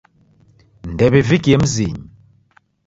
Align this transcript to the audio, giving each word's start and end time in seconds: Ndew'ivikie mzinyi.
Ndew'ivikie 0.91 1.55
mzinyi. 1.61 2.01